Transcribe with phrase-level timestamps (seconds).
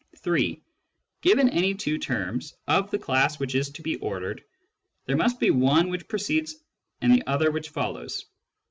[0.17, 0.59] (3)
[1.21, 4.43] Given any two terms of the class which is to be ordered,
[5.05, 6.55] there must be one which precedes
[7.01, 8.25] and the other which follows.